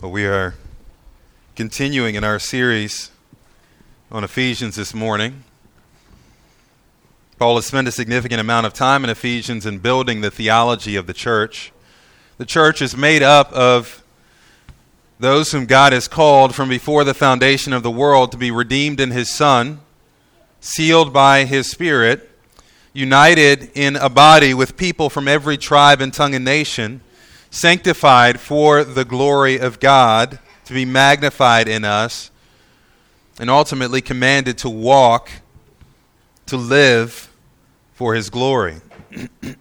[0.00, 0.54] Well, we are
[1.56, 3.10] continuing in our series
[4.12, 5.42] on Ephesians this morning.
[7.36, 11.08] Paul has spent a significant amount of time in Ephesians in building the theology of
[11.08, 11.72] the church.
[12.36, 14.04] The church is made up of
[15.18, 19.00] those whom God has called from before the foundation of the world to be redeemed
[19.00, 19.80] in His Son,
[20.60, 22.30] sealed by His Spirit,
[22.92, 27.00] united in a body with people from every tribe and tongue and nation
[27.50, 32.30] sanctified for the glory of God, to be magnified in us,
[33.40, 35.30] and ultimately commanded to walk,
[36.46, 37.30] to live
[37.94, 38.76] for His glory.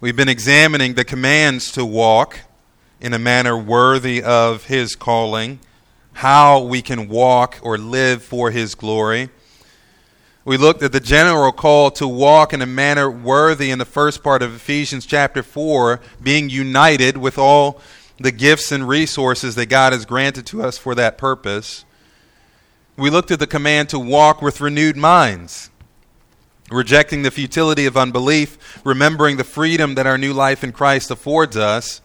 [0.00, 2.40] We've been examining the commands to walk
[3.00, 5.58] in a manner worthy of His calling,
[6.12, 9.30] how we can walk or live for His glory.
[10.48, 14.22] We looked at the general call to walk in a manner worthy in the first
[14.22, 17.82] part of Ephesians chapter 4, being united with all
[18.16, 21.84] the gifts and resources that God has granted to us for that purpose.
[22.96, 25.68] We looked at the command to walk with renewed minds,
[26.70, 31.58] rejecting the futility of unbelief, remembering the freedom that our new life in Christ affords
[31.58, 32.00] us.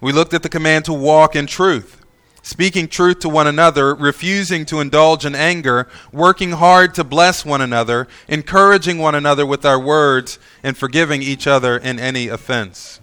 [0.00, 2.03] We looked at the command to walk in truth,
[2.44, 7.62] speaking truth to one another, refusing to indulge in anger, working hard to bless one
[7.62, 13.00] another, encouraging one another with our words, and forgiving each other in any offense.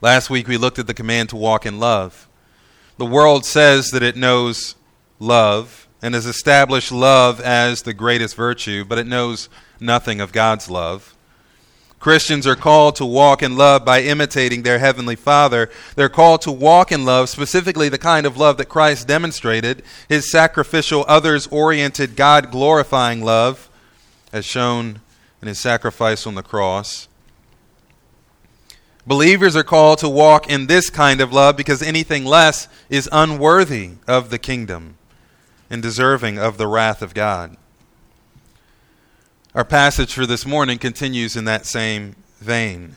[0.00, 2.28] Last week we looked at the command to walk in love.
[2.98, 4.74] The world says that it knows
[5.20, 10.68] love and has established love as the greatest virtue, but it knows nothing of God's
[10.68, 11.14] love.
[12.00, 15.68] Christians are called to walk in love by imitating their Heavenly Father.
[15.96, 20.30] They're called to walk in love, specifically the kind of love that Christ demonstrated, his
[20.30, 23.68] sacrificial, others oriented, God glorifying love,
[24.32, 25.00] as shown
[25.42, 27.06] in his sacrifice on the cross.
[29.06, 33.92] Believers are called to walk in this kind of love because anything less is unworthy
[34.06, 34.96] of the kingdom
[35.68, 37.56] and deserving of the wrath of God.
[39.52, 42.94] Our passage for this morning continues in that same vein.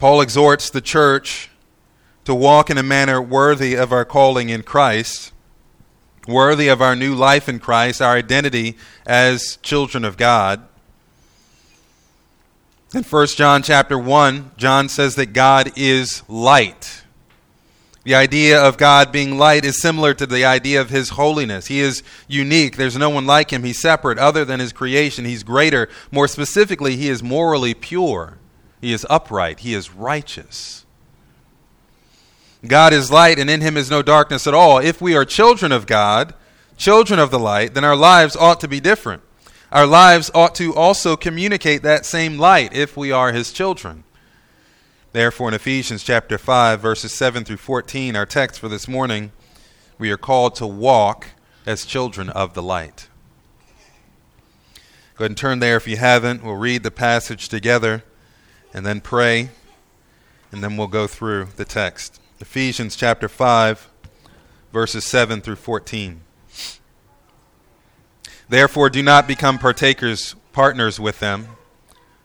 [0.00, 1.50] Paul exhorts the church
[2.24, 5.32] to walk in a manner worthy of our calling in Christ,
[6.26, 8.76] worthy of our new life in Christ, our identity
[9.06, 10.66] as children of God.
[12.92, 17.01] In 1 John chapter 1, John says that God is light.
[18.04, 21.66] The idea of God being light is similar to the idea of His holiness.
[21.66, 22.76] He is unique.
[22.76, 23.62] There's no one like Him.
[23.62, 25.24] He's separate other than His creation.
[25.24, 25.88] He's greater.
[26.10, 28.38] More specifically, He is morally pure.
[28.80, 29.60] He is upright.
[29.60, 30.84] He is righteous.
[32.66, 34.78] God is light, and in Him is no darkness at all.
[34.78, 36.34] If we are children of God,
[36.76, 39.22] children of the light, then our lives ought to be different.
[39.70, 44.02] Our lives ought to also communicate that same light if we are His children.
[45.12, 49.30] Therefore, in Ephesians chapter 5, verses 7 through 14, our text for this morning,
[49.98, 51.28] we are called to walk
[51.66, 53.08] as children of the light.
[55.16, 56.42] Go ahead and turn there if you haven't.
[56.42, 58.04] We'll read the passage together
[58.72, 59.50] and then pray,
[60.50, 62.18] and then we'll go through the text.
[62.40, 63.90] Ephesians chapter 5,
[64.72, 66.22] verses 7 through 14.
[68.48, 71.48] Therefore, do not become partakers, partners with them.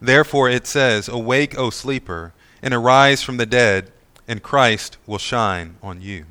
[0.00, 3.92] Therefore it says, Awake, O sleeper, and arise from the dead,
[4.26, 6.24] and Christ will shine on you.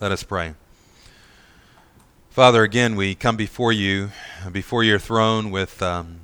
[0.00, 0.54] Let us pray.
[2.30, 4.10] Father, again, we come before you,
[4.50, 6.18] before your throne with um,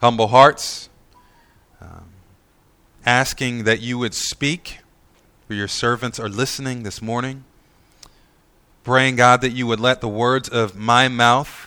[0.00, 0.88] humble hearts,
[1.80, 2.06] um,
[3.04, 4.78] asking that you would speak,
[5.46, 7.44] for your servants are listening this morning.
[8.84, 11.59] Praying, God, that you would let the words of my mouth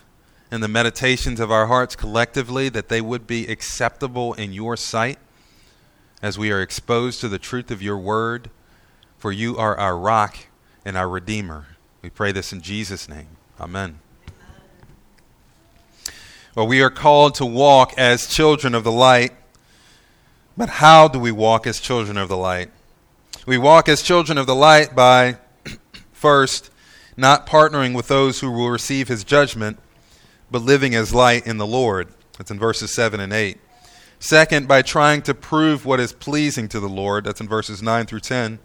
[0.53, 5.17] and the meditations of our hearts collectively, that they would be acceptable in your sight
[6.21, 8.51] as we are exposed to the truth of your word.
[9.17, 10.37] For you are our rock
[10.85, 11.69] and our redeemer.
[12.03, 13.29] We pray this in Jesus' name.
[13.59, 13.97] Amen.
[16.53, 19.31] Well, we are called to walk as children of the light.
[20.55, 22.69] But how do we walk as children of the light?
[23.47, 25.37] We walk as children of the light by,
[26.11, 26.69] first,
[27.17, 29.79] not partnering with those who will receive his judgment,
[30.53, 32.09] but living as light in the Lord.
[32.37, 33.57] That's in verses 7 and 8.
[34.19, 37.25] Second, by trying to prove what is pleasing to the Lord.
[37.25, 38.59] That's in verses 9 through 10.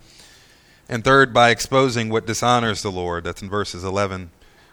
[0.90, 3.25] And third, by exposing what dishonors the Lord.
[3.25, 4.31] That's in verses 11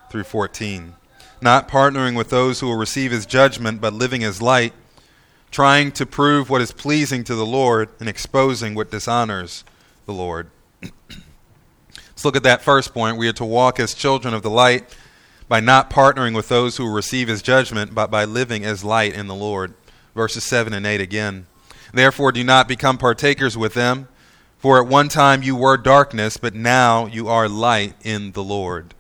[0.10, 0.94] through 14.
[1.42, 4.74] Not partnering with those who will receive his judgment, but living as light,
[5.52, 9.64] trying to prove what is pleasing to the Lord and exposing what dishonors
[10.06, 10.50] the Lord.
[10.82, 13.16] Let's look at that first point.
[13.16, 14.94] We are to walk as children of the light
[15.48, 19.14] by not partnering with those who will receive his judgment, but by living as light
[19.14, 19.74] in the Lord.
[20.16, 21.46] Verses 7 and 8 again.
[21.94, 24.08] Therefore, do not become partakers with them.
[24.58, 28.96] For at one time you were darkness, but now you are light in the Lord.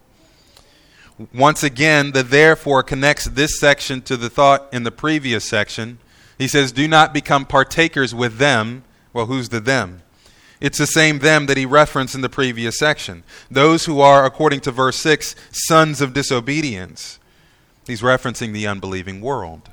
[1.33, 5.97] Once again, the therefore connects this section to the thought in the previous section.
[6.37, 8.83] He says, Do not become partakers with them.
[9.13, 10.01] Well, who's the them?
[10.61, 13.23] It's the same them that he referenced in the previous section.
[13.51, 17.19] Those who are, according to verse 6, sons of disobedience.
[17.85, 19.69] He's referencing the unbelieving world.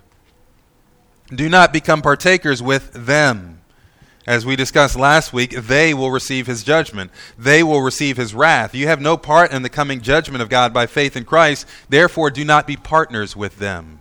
[1.28, 3.60] Do not become partakers with them.
[4.26, 7.10] As we discussed last week, they will receive his judgment.
[7.36, 8.74] They will receive his wrath.
[8.74, 11.66] You have no part in the coming judgment of God by faith in Christ.
[11.88, 13.98] Therefore, do not be partners with them.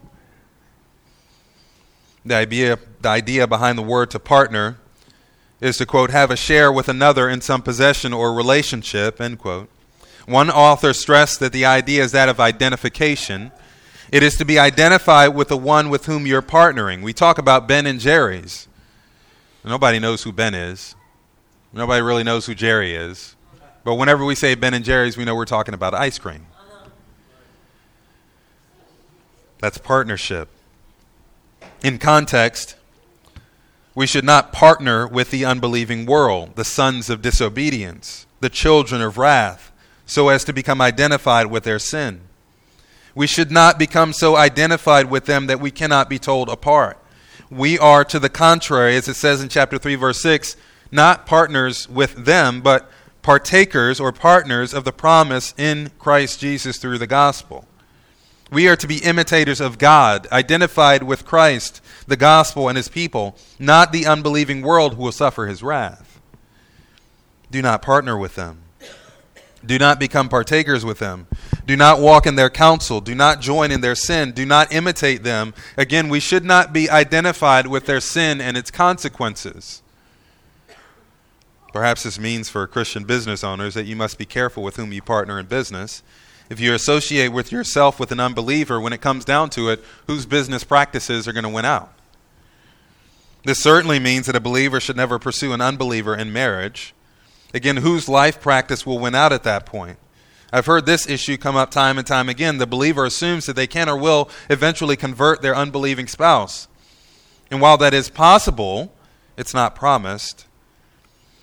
[2.24, 4.78] The idea, the idea behind the word to partner
[5.62, 9.70] is to, quote, have a share with another in some possession or relationship, end quote.
[10.26, 13.52] One author stressed that the idea is that of identification.
[14.12, 17.04] It is to be identified with the one with whom you're partnering.
[17.04, 18.68] We talk about Ben and Jerry's.
[19.64, 20.96] Nobody knows who Ben is.
[21.72, 23.36] Nobody really knows who Jerry is.
[23.84, 26.48] But whenever we say Ben and Jerry's, we know we're talking about ice cream.
[29.60, 30.50] That's partnership.
[31.84, 32.76] In context,
[33.94, 39.18] we should not partner with the unbelieving world, the sons of disobedience, the children of
[39.18, 39.72] wrath,
[40.06, 42.22] so as to become identified with their sin.
[43.14, 46.98] We should not become so identified with them that we cannot be told apart
[47.52, 50.56] we are to the contrary, as it says in chapter 3, verse 6,
[50.90, 52.90] not partners with them, but
[53.22, 57.68] partakers or partners of the promise in Christ Jesus through the gospel.
[58.50, 61.81] We are to be imitators of God, identified with Christ,
[62.12, 66.22] the gospel, and his people, not the unbelieving world who will suffer his wrath.
[67.50, 68.60] Do not partner with them.
[69.66, 71.28] Do not become partakers with them.
[71.66, 73.00] Do not walk in their counsel.
[73.02, 74.32] Do not join in their sin.
[74.32, 75.54] Do not imitate them.
[75.78, 79.82] Again, we should not be identified with their sin and its consequences.
[81.72, 85.02] Perhaps this means for Christian business owners that you must be careful with whom you
[85.02, 86.04] partner in business.
[86.50, 90.26] If you associate with yourself with an unbeliever, when it comes down to it, whose
[90.26, 91.94] business practices are going to win out?
[93.44, 96.94] This certainly means that a believer should never pursue an unbeliever in marriage.
[97.54, 99.98] Again, whose life practice will win out at that point?
[100.54, 102.58] I've heard this issue come up time and time again.
[102.58, 106.68] The believer assumes that they can or will eventually convert their unbelieving spouse.
[107.50, 108.94] And while that is possible,
[109.38, 110.46] it's not promised.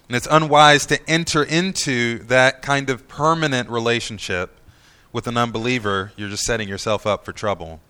[0.09, 4.59] And it's unwise to enter into that kind of permanent relationship
[5.13, 6.13] with an unbeliever.
[6.17, 7.81] You're just setting yourself up for trouble.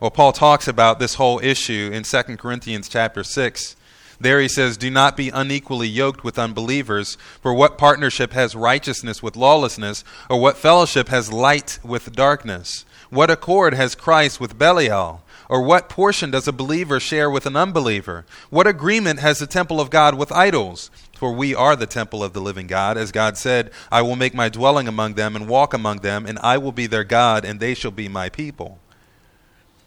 [0.00, 3.76] Well, Paul talks about this whole issue in 2 Corinthians chapter 6
[4.20, 9.22] there he says, Do not be unequally yoked with unbelievers, for what partnership has righteousness
[9.22, 12.84] with lawlessness, or what fellowship has light with darkness?
[13.10, 15.22] What accord has Christ with Belial?
[15.48, 18.24] Or what portion does a believer share with an unbeliever?
[18.48, 20.90] What agreement has the temple of God with idols?
[21.18, 22.96] For we are the temple of the living God.
[22.96, 26.38] As God said, I will make my dwelling among them and walk among them, and
[26.38, 28.78] I will be their God, and they shall be my people.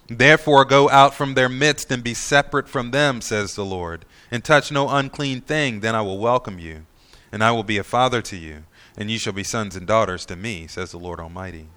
[0.07, 4.43] Therefore, go out from their midst and be separate from them, says the Lord and
[4.43, 6.85] touch no unclean thing, then I will welcome you,
[7.31, 8.63] and I will be a father to you,
[8.97, 11.67] and you shall be sons and daughters to me, says the Lord Almighty.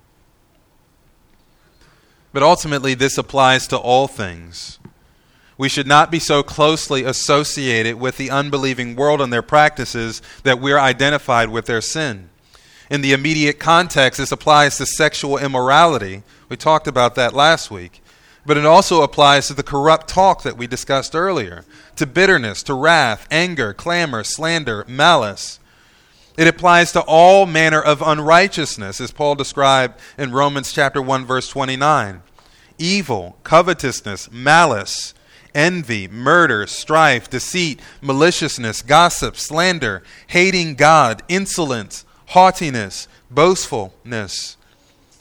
[2.33, 4.79] But ultimately, this applies to all things.
[5.59, 10.61] We should not be so closely associated with the unbelieving world and their practices that
[10.61, 12.31] we're identified with their sin.
[12.89, 16.23] In the immediate context, this applies to sexual immorality.
[16.49, 18.00] We talked about that last week.
[18.47, 21.65] But it also applies to the corrupt talk that we discussed earlier,
[21.97, 25.61] to bitterness, to wrath, anger, clamor, slander, malice.
[26.39, 31.49] It applies to all manner of unrighteousness, as Paul described in Romans chapter 1 verse
[31.49, 32.23] 29.
[32.79, 35.13] Evil, covetousness, malice,
[35.55, 44.57] envy, murder, strife, deceit, maliciousness, gossip, slander, hating God, insolence, haughtiness, boastfulness,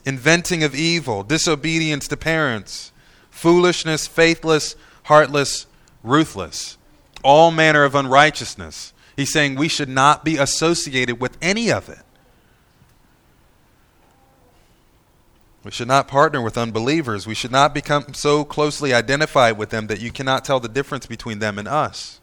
[0.06, 2.94] inventing of evil, disobedience to parents
[3.40, 5.66] foolishness, faithless, heartless,
[6.04, 6.78] ruthless,
[7.24, 8.94] all manner of unrighteousness.
[9.16, 12.00] He's saying we should not be associated with any of it.
[15.64, 17.28] We should not partner with unbelievers.
[17.28, 21.06] We should not become so closely identified with them that you cannot tell the difference
[21.06, 22.20] between them and us.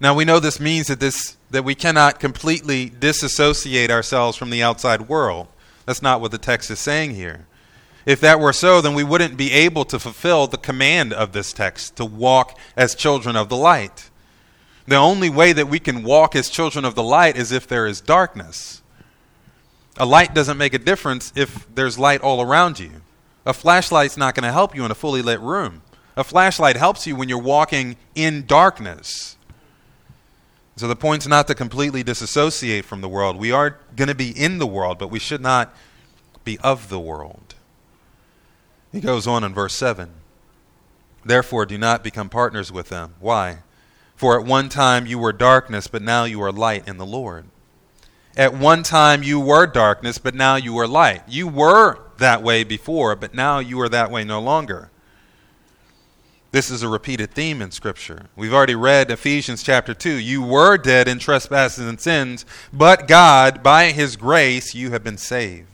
[0.00, 4.62] Now we know this means that this that we cannot completely disassociate ourselves from the
[4.62, 5.48] outside world.
[5.86, 7.46] That's not what the text is saying here.
[8.06, 11.52] If that were so, then we wouldn't be able to fulfill the command of this
[11.52, 14.10] text to walk as children of the light.
[14.86, 17.86] The only way that we can walk as children of the light is if there
[17.86, 18.82] is darkness.
[19.96, 22.90] A light doesn't make a difference if there's light all around you.
[23.46, 25.82] A flashlight's not going to help you in a fully lit room.
[26.16, 29.36] A flashlight helps you when you're walking in darkness.
[30.76, 33.36] So the point's not to completely disassociate from the world.
[33.36, 35.74] We are going to be in the world, but we should not
[36.42, 37.43] be of the world.
[38.94, 40.08] He goes on in verse 7.
[41.24, 43.14] Therefore, do not become partners with them.
[43.18, 43.58] Why?
[44.14, 47.46] For at one time you were darkness, but now you are light in the Lord.
[48.36, 51.22] At one time you were darkness, but now you are light.
[51.26, 54.90] You were that way before, but now you are that way no longer.
[56.52, 58.26] This is a repeated theme in Scripture.
[58.36, 60.08] We've already read Ephesians chapter 2.
[60.08, 65.18] You were dead in trespasses and sins, but God, by His grace, you have been
[65.18, 65.73] saved.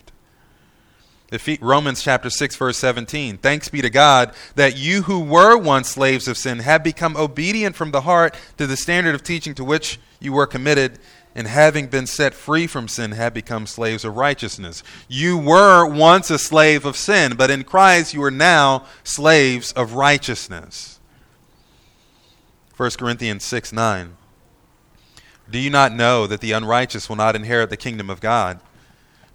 [1.61, 3.39] Romans chapter 6, verse 17.
[3.39, 7.77] Thanks be to God that you who were once slaves of sin have become obedient
[7.77, 10.99] from the heart to the standard of teaching to which you were committed
[11.35, 14.83] and having been set free from sin, have become slaves of righteousness.
[15.09, 19.95] You were once a slave of sin, but in Christ you are now slaves of
[19.95, 20.99] righteousness.
[22.77, 24.17] 1 Corinthians 6 9.
[25.49, 28.61] Do you not know that the unrighteous will not inherit the kingdom of God?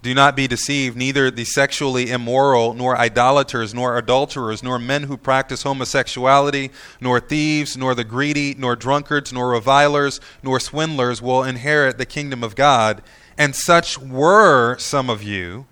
[0.05, 5.17] Do not be deceived, neither the sexually immoral, nor idolaters, nor adulterers, nor men who
[5.17, 6.69] practice homosexuality,
[7.01, 12.43] nor thieves, nor the greedy, nor drunkards, nor revilers, nor swindlers will inherit the kingdom
[12.43, 13.01] of God.
[13.35, 15.65] And such were some of you,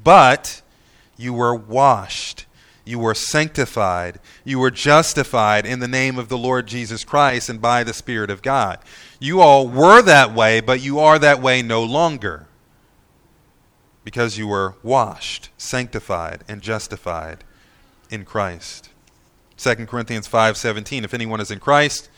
[0.00, 0.62] but
[1.16, 2.46] you were washed,
[2.84, 7.60] you were sanctified, you were justified in the name of the Lord Jesus Christ and
[7.60, 8.78] by the Spirit of God.
[9.18, 12.46] You all were that way, but you are that way no longer
[14.04, 17.44] because you were washed, sanctified, and justified
[18.10, 18.90] in Christ.
[19.56, 22.08] 2 Corinthians 5:17 If anyone is in Christ,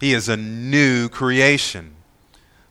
[0.00, 1.94] he is a new creation.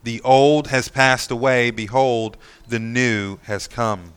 [0.04, 2.38] The old has passed away, behold,
[2.68, 4.14] the new has come.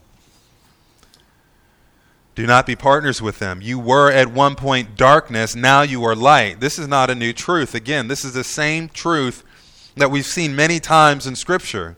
[2.35, 3.61] Do not be partners with them.
[3.61, 6.61] You were at one point darkness, now you are light.
[6.61, 7.75] This is not a new truth.
[7.75, 9.42] Again, this is the same truth
[9.97, 11.97] that we've seen many times in Scripture.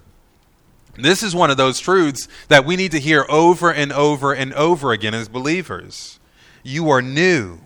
[0.95, 4.53] This is one of those truths that we need to hear over and over and
[4.55, 6.19] over again as believers.
[6.63, 7.61] You are new.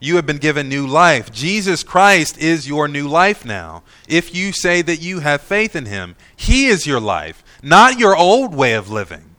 [0.00, 1.32] You have been given new life.
[1.32, 3.82] Jesus Christ is your new life now.
[4.06, 8.16] If you say that you have faith in Him, He is your life, not your
[8.16, 9.34] old way of living.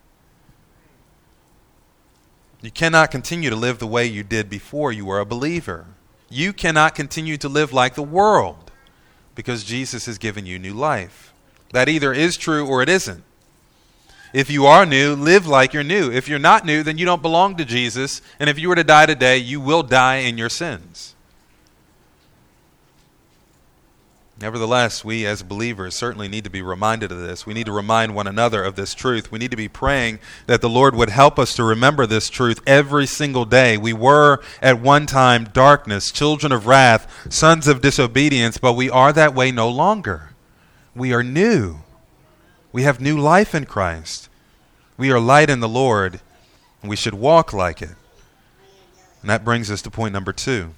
[2.61, 5.85] You cannot continue to live the way you did before you were a believer.
[6.29, 8.71] You cannot continue to live like the world
[9.35, 11.31] because Jesus has given you new life.
[11.71, 13.23] That either is true or it isn't.
[14.33, 16.11] If you are new, live like you're new.
[16.11, 18.21] If you're not new, then you don't belong to Jesus.
[18.37, 21.15] And if you were to die today, you will die in your sins.
[24.41, 27.45] Nevertheless, we as believers certainly need to be reminded of this.
[27.45, 29.31] We need to remind one another of this truth.
[29.31, 32.61] We need to be praying that the Lord would help us to remember this truth
[32.67, 33.77] every single day.
[33.77, 39.13] We were at one time darkness, children of wrath, sons of disobedience, but we are
[39.13, 40.31] that way no longer.
[40.95, 41.79] We are new.
[42.71, 44.29] We have new life in Christ.
[44.97, 46.21] We are light in the Lord,
[46.81, 47.95] and we should walk like it.
[49.19, 50.69] And that brings us to point number two.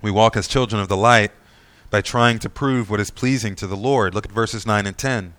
[0.00, 1.32] We walk as children of the light
[1.90, 4.14] by trying to prove what is pleasing to the Lord.
[4.14, 5.34] Look at verses 9 and 10.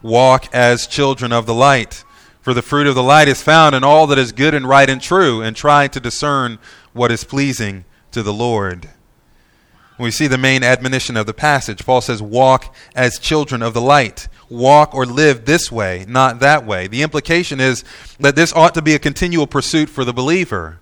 [0.00, 2.04] Walk as children of the light,
[2.40, 4.88] for the fruit of the light is found in all that is good and right
[4.88, 6.60] and true, and try to discern
[6.92, 8.90] what is pleasing to the Lord
[10.04, 11.84] we see the main admonition of the passage.
[11.84, 14.28] Paul says, Walk as children of the light.
[14.48, 16.86] Walk or live this way, not that way.
[16.86, 17.84] The implication is
[18.18, 20.78] that this ought to be a continual pursuit for the believer.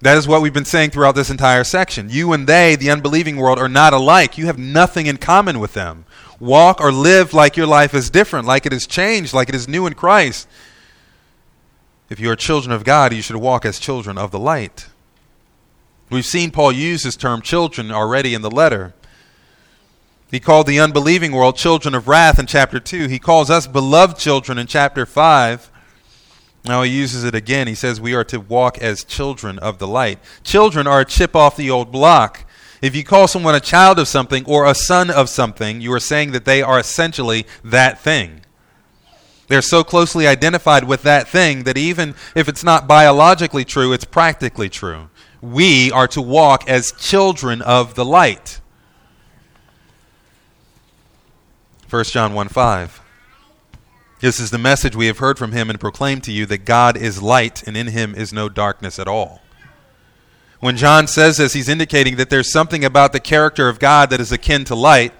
[0.00, 2.10] That is what we've been saying throughout this entire section.
[2.10, 4.38] You and they, the unbelieving world, are not alike.
[4.38, 6.04] You have nothing in common with them.
[6.38, 9.66] Walk or live like your life is different, like it is changed, like it is
[9.66, 10.46] new in Christ.
[12.10, 14.86] If you are children of God, you should walk as children of the light.
[16.08, 18.94] We've seen Paul use this term children already in the letter.
[20.30, 23.08] He called the unbelieving world children of wrath in chapter 2.
[23.08, 25.70] He calls us beloved children in chapter 5.
[26.64, 27.68] Now he uses it again.
[27.68, 30.18] He says we are to walk as children of the light.
[30.42, 32.44] Children are a chip off the old block.
[32.82, 36.00] If you call someone a child of something or a son of something, you are
[36.00, 38.42] saying that they are essentially that thing.
[39.48, 44.04] They're so closely identified with that thing that even if it's not biologically true, it's
[44.04, 45.08] practically true.
[45.40, 48.60] We are to walk as children of the light.
[51.88, 53.02] 1 John 1 5.
[54.20, 56.96] This is the message we have heard from him and proclaimed to you that God
[56.96, 59.42] is light and in him is no darkness at all.
[60.58, 64.20] When John says this, he's indicating that there's something about the character of God that
[64.20, 65.12] is akin to light.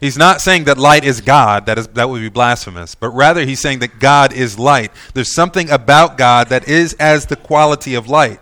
[0.00, 3.44] He's not saying that light is God, that, is, that would be blasphemous, but rather
[3.44, 4.90] he's saying that God is light.
[5.14, 8.40] There's something about God that is as the quality of light.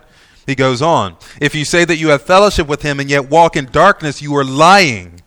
[0.49, 3.55] He goes on, If you say that you have fellowship with him and yet walk
[3.55, 5.21] in darkness, you are lying.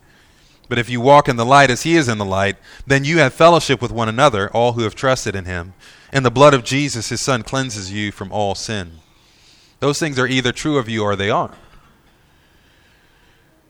[0.69, 2.57] But if you walk in the light as he is in the light,
[2.89, 5.75] then you have fellowship with one another, all who have trusted in him.
[6.13, 8.95] And the blood of Jesus, his son, cleanses you from all sin.
[9.79, 11.55] Those things are either true of you or they aren't.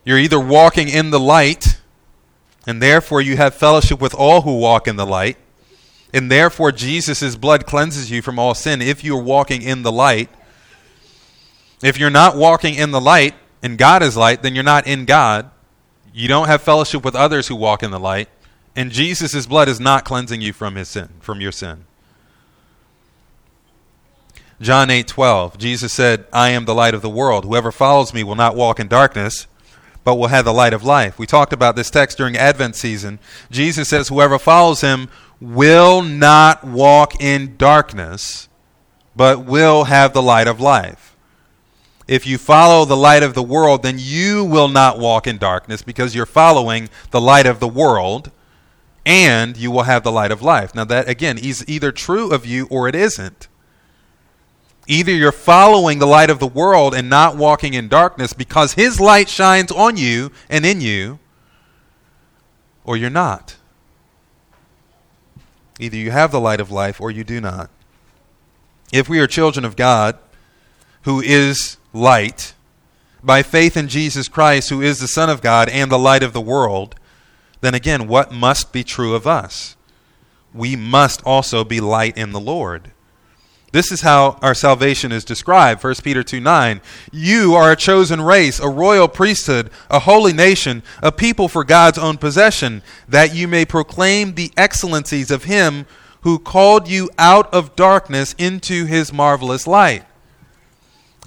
[0.04, 1.80] You're either walking in the light,
[2.66, 5.36] and therefore you have fellowship with all who walk in the light,
[6.14, 10.30] and therefore Jesus' blood cleanses you from all sin if you're walking in the light.
[11.82, 15.04] If you're not walking in the light, and God is light, then you're not in
[15.04, 15.50] God.
[16.12, 18.28] You don't have fellowship with others who walk in the light,
[18.76, 21.84] and Jesus' blood is not cleansing you from his sin, from your sin.
[24.60, 27.44] John 8:12 Jesus said, "I am the light of the world.
[27.44, 29.46] Whoever follows me will not walk in darkness,
[30.04, 33.18] but will have the light of life." We talked about this text during Advent season.
[33.50, 35.08] Jesus says, "Whoever follows him
[35.40, 38.48] will not walk in darkness,
[39.16, 41.11] but will have the light of life."
[42.08, 45.82] If you follow the light of the world, then you will not walk in darkness
[45.82, 48.30] because you're following the light of the world,
[49.06, 50.74] and you will have the light of life.
[50.74, 53.48] Now, that again is either true of you or it isn't.
[54.88, 58.98] Either you're following the light of the world and not walking in darkness because his
[58.98, 61.20] light shines on you and in you,
[62.84, 63.56] or you're not.
[65.78, 67.70] Either you have the light of life or you do not.
[68.92, 70.18] If we are children of God,
[71.02, 72.54] who is light,
[73.22, 76.32] by faith in Jesus Christ, who is the Son of God and the light of
[76.32, 76.96] the world,
[77.60, 79.76] then again, what must be true of us?
[80.52, 82.90] We must also be light in the Lord.
[83.72, 85.82] This is how our salvation is described.
[85.82, 86.82] 1 Peter 2 9.
[87.10, 91.96] You are a chosen race, a royal priesthood, a holy nation, a people for God's
[91.96, 95.86] own possession, that you may proclaim the excellencies of him
[96.20, 100.04] who called you out of darkness into his marvelous light.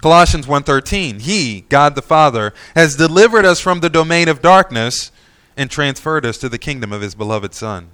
[0.02, 5.10] Colossians 1:13 He, God the Father, has delivered us from the domain of darkness
[5.56, 7.88] and transferred us to the kingdom of his beloved Son.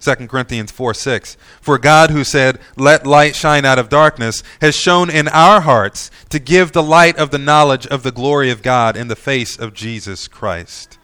[0.00, 1.36] 2 Corinthians 4 6.
[1.60, 6.10] For God, who said, Let light shine out of darkness, has shown in our hearts
[6.30, 9.58] to give the light of the knowledge of the glory of God in the face
[9.58, 10.98] of Jesus Christ.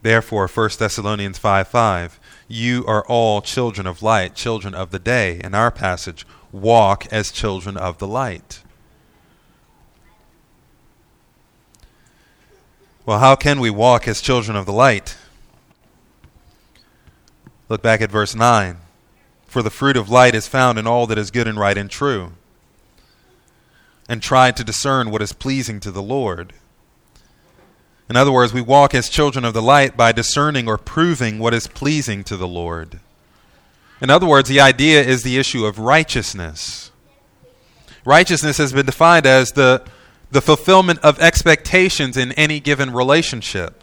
[0.00, 2.20] Therefore, 1 Thessalonians 5 5.
[2.48, 5.40] You are all children of light, children of the day.
[5.42, 8.62] In our passage, walk as children of the light.
[13.06, 15.16] Well, how can we walk as children of the light?
[17.68, 18.78] Look back at verse 9.
[19.46, 21.90] For the fruit of light is found in all that is good and right and
[21.90, 22.32] true.
[24.08, 26.52] And try to discern what is pleasing to the Lord.
[28.08, 31.54] In other words, we walk as children of the light by discerning or proving what
[31.54, 33.00] is pleasing to the Lord.
[34.00, 36.90] In other words, the idea is the issue of righteousness.
[38.04, 39.82] Righteousness has been defined as the,
[40.30, 43.82] the fulfillment of expectations in any given relationship.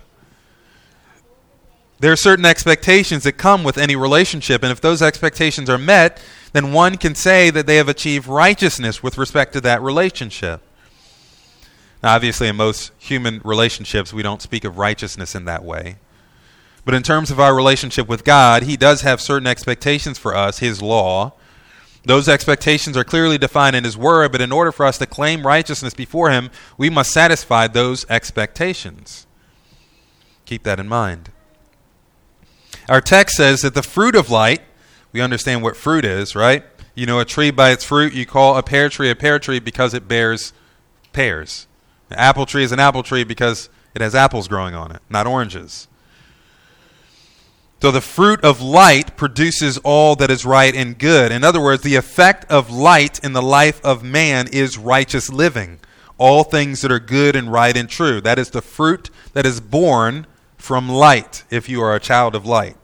[1.99, 6.21] There are certain expectations that come with any relationship, and if those expectations are met,
[6.53, 10.62] then one can say that they have achieved righteousness with respect to that relationship.
[12.03, 15.97] Now, obviously, in most human relationships, we don't speak of righteousness in that way.
[16.83, 20.59] But in terms of our relationship with God, He does have certain expectations for us,
[20.59, 21.33] His law.
[22.03, 25.45] Those expectations are clearly defined in His Word, but in order for us to claim
[25.45, 29.27] righteousness before Him, we must satisfy those expectations.
[30.45, 31.29] Keep that in mind.
[32.89, 34.61] Our text says that the fruit of light,
[35.13, 36.63] we understand what fruit is, right?
[36.95, 39.59] You know, a tree by its fruit, you call a pear tree a pear tree
[39.59, 40.51] because it bears
[41.13, 41.67] pears.
[42.12, 45.28] An apple tree is an apple tree because it has apples growing on it, not
[45.28, 45.88] oranges.
[47.82, 51.32] So the fruit of light produces all that is right and good.
[51.32, 55.80] In other words, the effect of light in the life of man is righteous living.
[56.17, 58.19] All things that are good and right and true.
[58.19, 62.45] That is the fruit that is born from light if you are a child of
[62.45, 62.76] light.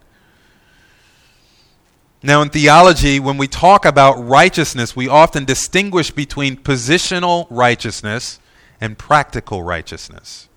[2.23, 8.39] Now, in theology, when we talk about righteousness, we often distinguish between positional righteousness
[8.79, 10.47] and practical righteousness.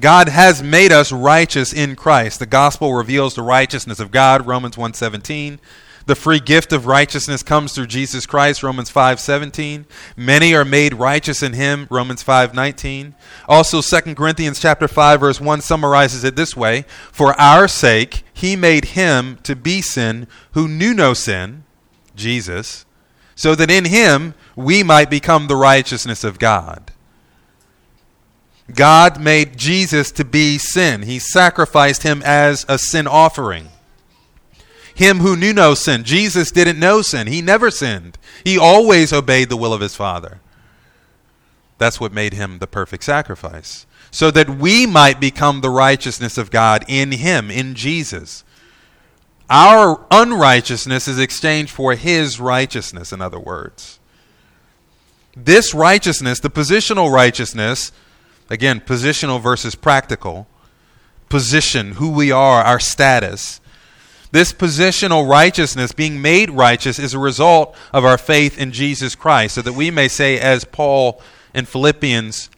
[0.00, 2.38] God has made us righteous in Christ.
[2.38, 5.58] The gospel reveals the righteousness of God, Romans 1:17.
[6.06, 9.86] The free gift of righteousness comes through Jesus Christ, Romans 5:17.
[10.16, 13.14] Many are made righteous in him, Romans 5:19.
[13.48, 18.54] Also 2 Corinthians chapter 5 verse 1 summarizes it this way, "For our sake he
[18.54, 21.64] made him to be sin who knew no sin,
[22.14, 22.84] Jesus,
[23.34, 26.90] so that in him we might become the righteousness of God."
[28.74, 31.02] God made Jesus to be sin.
[31.02, 33.68] He sacrificed him as a sin offering.
[34.92, 36.02] Him who knew no sin.
[36.02, 37.26] Jesus didn't know sin.
[37.26, 38.18] He never sinned.
[38.42, 40.40] He always obeyed the will of his Father.
[41.78, 43.86] That's what made him the perfect sacrifice.
[44.10, 48.42] So that we might become the righteousness of God in him, in Jesus.
[49.50, 53.98] Our unrighteousness is exchanged for his righteousness, in other words.
[55.36, 57.92] This righteousness, the positional righteousness,
[58.48, 60.46] Again, positional versus practical.
[61.28, 63.60] Position, who we are, our status.
[64.30, 69.56] This positional righteousness, being made righteous, is a result of our faith in Jesus Christ,
[69.56, 71.20] so that we may say, as Paul
[71.54, 72.50] in Philippians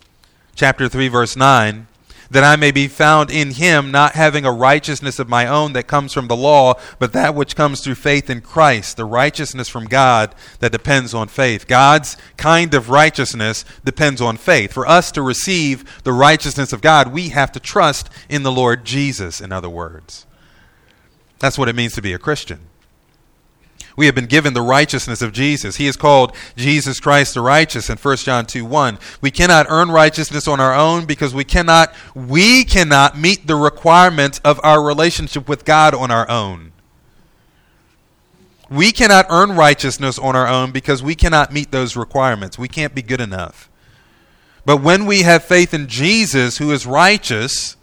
[0.54, 1.86] chapter 3, verse 9,
[2.30, 5.86] that I may be found in him, not having a righteousness of my own that
[5.86, 9.86] comes from the law, but that which comes through faith in Christ, the righteousness from
[9.86, 11.66] God that depends on faith.
[11.66, 14.72] God's kind of righteousness depends on faith.
[14.72, 18.84] For us to receive the righteousness of God, we have to trust in the Lord
[18.84, 20.26] Jesus, in other words.
[21.38, 22.67] That's what it means to be a Christian.
[23.98, 25.74] We have been given the righteousness of Jesus.
[25.74, 28.96] He is called Jesus Christ the righteous in 1 John 2 1.
[29.20, 34.40] We cannot earn righteousness on our own because we cannot we cannot meet the requirements
[34.44, 36.70] of our relationship with God on our own.
[38.70, 42.56] We cannot earn righteousness on our own because we cannot meet those requirements.
[42.56, 43.68] We can't be good enough.
[44.64, 47.76] But when we have faith in Jesus, who is righteous,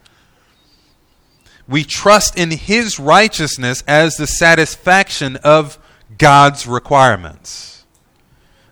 [1.68, 5.78] we trust in his righteousness as the satisfaction of
[6.18, 7.84] God's requirements.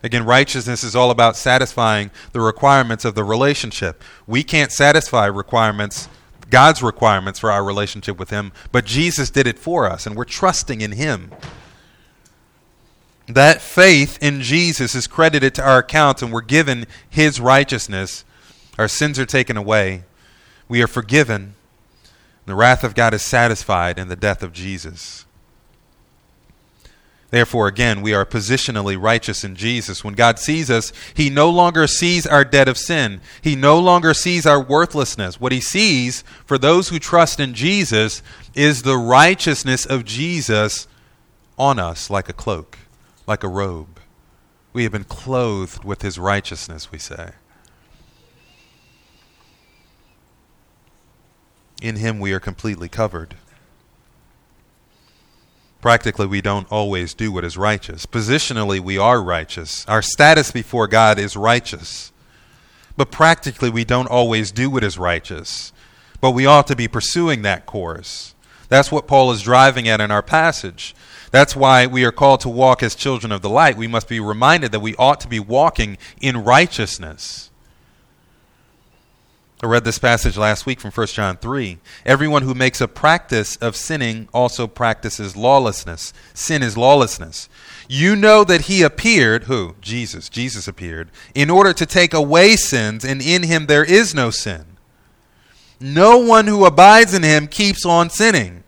[0.04, 4.04] Again, righteousness is all about satisfying the requirements of the relationship.
[4.28, 6.10] We can't satisfy requirements,
[6.50, 10.26] God's requirements for our relationship with Him, but Jesus did it for us, and we're
[10.26, 11.32] trusting in Him.
[13.28, 18.26] That faith in Jesus is credited to our account, and we're given His righteousness.
[18.78, 20.04] Our sins are taken away.
[20.68, 21.56] We are forgiven.
[22.46, 25.23] The wrath of God is satisfied in the death of Jesus.
[27.34, 30.04] Therefore, again, we are positionally righteous in Jesus.
[30.04, 33.22] When God sees us, He no longer sees our debt of sin.
[33.42, 35.42] He no longer sees our worthlessness.
[35.42, 38.22] What He sees for those who trust in Jesus
[38.54, 40.88] is the righteousness of Jesus
[41.58, 42.78] on us like a cloak,
[43.26, 44.00] like a robe.
[44.72, 47.32] We have been clothed with His righteousness, we say.
[51.82, 53.38] In Him we are completely covered.
[55.84, 58.06] Practically, we don't always do what is righteous.
[58.06, 59.86] Positionally, we are righteous.
[59.86, 62.14] Our status before God is righteous.
[62.96, 65.74] But practically, we don't always do what is righteous.
[66.22, 68.34] But we ought to be pursuing that course.
[68.70, 70.96] That's what Paul is driving at in our passage.
[71.32, 73.76] That's why we are called to walk as children of the light.
[73.76, 77.52] We must be reminded that we ought to be walking in righteousness.
[79.64, 81.78] I read this passage last week from 1 John 3.
[82.06, 86.12] Everyone who makes a practice of sinning also practices lawlessness.
[86.34, 87.48] Sin is lawlessness.
[87.88, 89.76] You know that he appeared, who?
[89.80, 90.28] Jesus.
[90.28, 94.66] Jesus appeared, in order to take away sins, and in him there is no sin.
[95.80, 98.66] No one who abides in him keeps on sinning,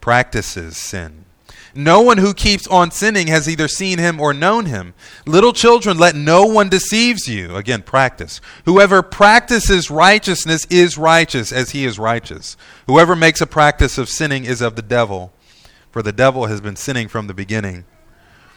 [0.00, 1.23] practices sin.
[1.76, 4.94] No one who keeps on sinning has either seen him or known him.
[5.26, 7.56] Little children, let no one deceives you.
[7.56, 8.40] Again, practice.
[8.64, 12.56] Whoever practices righteousness is righteous as he is righteous.
[12.86, 15.32] Whoever makes a practice of sinning is of the devil,
[15.90, 17.84] for the devil has been sinning from the beginning.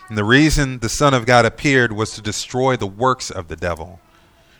[0.09, 3.55] And the reason the Son of God appeared was to destroy the works of the
[3.55, 3.99] devil,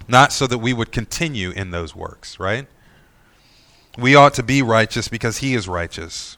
[0.08, 2.68] not so that we would continue in those works, right?
[3.98, 6.37] We ought to be righteous because he is righteous.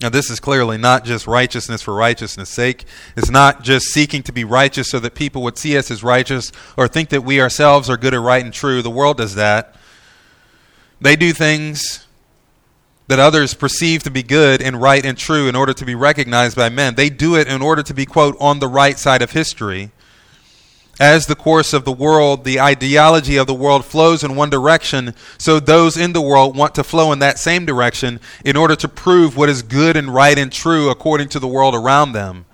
[0.00, 2.86] Now, this is clearly not just righteousness for righteousness' sake.
[3.16, 6.52] It's not just seeking to be righteous so that people would see us as righteous
[6.78, 8.80] or think that we ourselves are good or right and true.
[8.80, 9.76] The world does that.
[11.02, 12.06] They do things
[13.08, 16.56] that others perceive to be good and right and true in order to be recognized
[16.56, 16.94] by men.
[16.94, 19.90] They do it in order to be, quote, on the right side of history
[21.00, 25.14] as the course of the world, the ideology of the world flows in one direction,
[25.38, 28.86] so those in the world want to flow in that same direction in order to
[28.86, 32.44] prove what is good and right and true according to the world around them.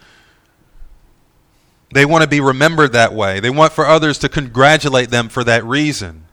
[1.93, 3.41] They want to be remembered that way.
[3.41, 6.25] They want for others to congratulate them for that reason.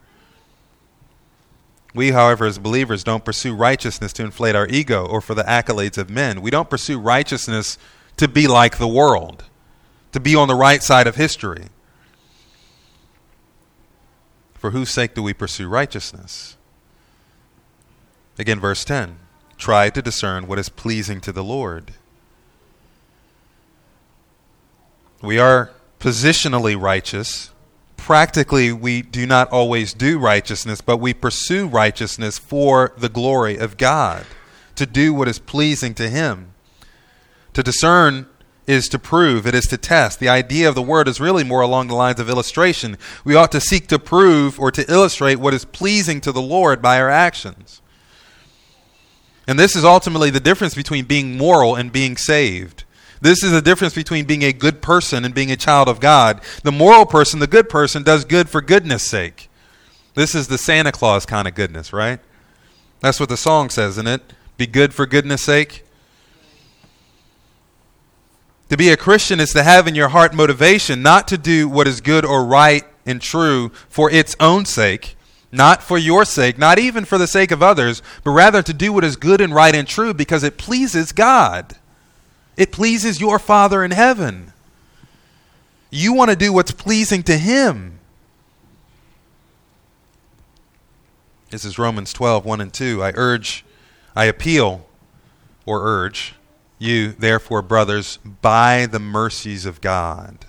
[1.94, 5.98] We, however, as believers, don't pursue righteousness to inflate our ego or for the accolades
[5.98, 6.42] of men.
[6.42, 7.76] We don't pursue righteousness
[8.18, 9.44] to be like the world,
[10.12, 11.66] to be on the right side of history.
[14.64, 16.56] For whose sake do we pursue righteousness?
[18.38, 19.18] Again, verse 10
[19.58, 21.92] Try to discern what is pleasing to the Lord.
[25.20, 27.50] We are positionally righteous.
[27.98, 33.76] Practically, we do not always do righteousness, but we pursue righteousness for the glory of
[33.76, 34.24] God,
[34.76, 36.54] to do what is pleasing to Him.
[37.52, 38.28] To discern
[38.66, 40.20] is to prove, it is to test.
[40.20, 42.96] The idea of the word is really more along the lines of illustration.
[43.24, 46.80] We ought to seek to prove or to illustrate what is pleasing to the Lord
[46.80, 47.82] by our actions.
[49.46, 52.84] And this is ultimately the difference between being moral and being saved.
[53.20, 56.40] This is the difference between being a good person and being a child of God.
[56.62, 59.48] The moral person, the good person, does good for goodness sake.
[60.14, 62.20] This is the Santa Claus kind of goodness, right?
[63.00, 64.22] That's what the song says, isn't it?
[64.56, 65.84] Be good for goodness sake.
[68.70, 71.86] To be a Christian is to have in your heart motivation not to do what
[71.86, 75.16] is good or right and true for its own sake,
[75.52, 78.92] not for your sake, not even for the sake of others, but rather to do
[78.92, 81.76] what is good and right and true because it pleases God.
[82.56, 84.52] It pleases your Father in heaven.
[85.90, 87.98] You want to do what's pleasing to Him.
[91.50, 93.02] This is Romans 12, 1 and 2.
[93.02, 93.64] I urge,
[94.16, 94.86] I appeal,
[95.66, 96.33] or urge,
[96.78, 100.46] you, therefore, brothers, by the mercies of God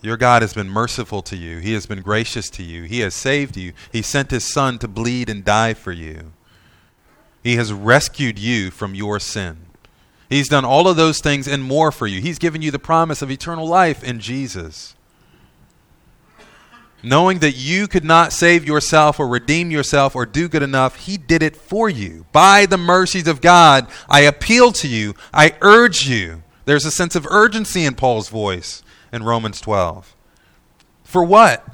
[0.00, 1.58] your God has been merciful to you.
[1.58, 2.84] He has been gracious to you.
[2.84, 3.72] He has saved you.
[3.92, 6.32] He sent His Son to bleed and die for you.
[7.42, 9.58] He has rescued you from your sin.
[10.28, 12.20] He's done all of those things and more for you.
[12.20, 14.94] He's given you the promise of eternal life in Jesus.
[17.02, 21.16] Knowing that you could not save yourself or redeem yourself or do good enough, He
[21.16, 22.26] did it for you.
[22.32, 25.14] By the mercies of God, I appeal to you.
[25.32, 26.42] I urge you.
[26.64, 28.82] There's a sense of urgency in Paul's voice
[29.12, 30.14] in Romans 12.
[31.04, 31.64] For what?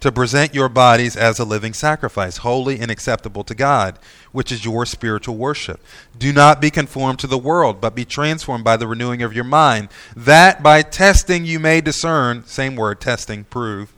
[0.00, 3.98] To present your bodies as a living sacrifice, holy and acceptable to God,
[4.32, 5.84] which is your spiritual worship.
[6.18, 9.44] Do not be conformed to the world, but be transformed by the renewing of your
[9.44, 13.92] mind, that by testing you may discern, same word, testing, prove,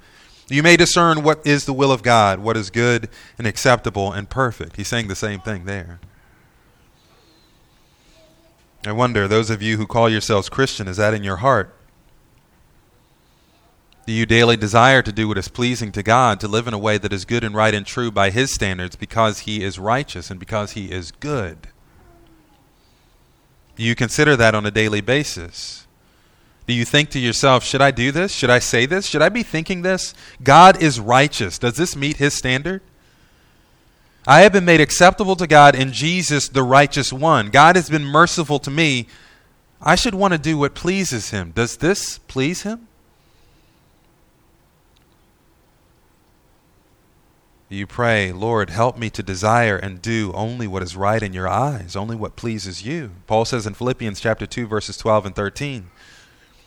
[0.53, 4.29] you may discern what is the will of God, what is good and acceptable and
[4.29, 4.77] perfect.
[4.77, 6.01] He's saying the same thing there.
[8.85, 11.75] I wonder, those of you who call yourselves Christian, is that in your heart?
[14.05, 16.79] Do you daily desire to do what is pleasing to God, to live in a
[16.79, 20.31] way that is good and right and true by His standards because He is righteous
[20.31, 21.69] and because He is good?
[23.77, 25.87] Do you consider that on a daily basis?
[26.67, 28.33] Do you think to yourself, should I do this?
[28.33, 29.07] Should I say this?
[29.07, 30.15] Should I be thinking this?
[30.43, 31.59] God is righteous.
[31.59, 32.83] Does this meet His standard?
[34.27, 37.51] I have been made acceptable to God in Jesus, the righteous one.
[37.51, 39.09] God has been merciful to me.
[39.81, 41.51] I should want to do what pleases Him.
[41.51, 42.87] Does this please Him?
[47.73, 51.49] you pray, Lord, help me to desire and do only what is right in your
[51.49, 53.13] eyes, only what pleases you.
[53.27, 55.91] Paul says in Philippians chapter 2 verses 12 and 13,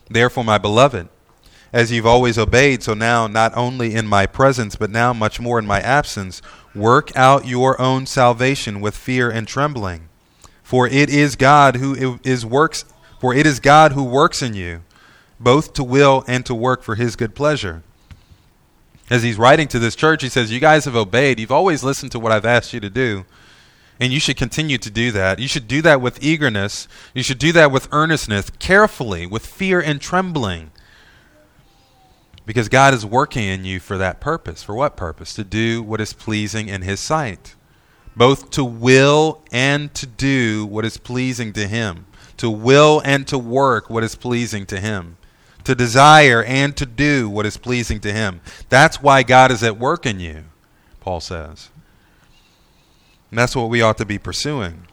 [0.09, 1.07] Therefore, my beloved,
[1.73, 5.59] as you've always obeyed, so now not only in my presence, but now much more
[5.59, 6.41] in my absence,
[6.73, 10.09] work out your own salvation with fear and trembling.
[10.63, 12.85] For it is God who is works
[13.19, 14.83] for it is God who works in you,
[15.39, 17.81] both to will and to work for his good pleasure
[19.09, 21.39] as he's writing to this church, he says, You guys have obeyed.
[21.39, 23.25] You've always listened to what I've asked you to do.
[23.99, 25.39] And you should continue to do that.
[25.39, 26.87] You should do that with eagerness.
[27.13, 30.71] You should do that with earnestness, carefully, with fear and trembling.
[32.45, 34.63] Because God is working in you for that purpose.
[34.63, 35.33] For what purpose?
[35.35, 37.55] To do what is pleasing in His sight.
[38.15, 42.05] Both to will and to do what is pleasing to Him.
[42.37, 45.17] To will and to work what is pleasing to Him
[45.65, 48.39] to desire and to do what is pleasing to Him.
[48.69, 50.45] That's why God is at work in you,
[51.01, 51.69] Paul says.
[53.35, 54.87] And that's what we ought to be pursuing.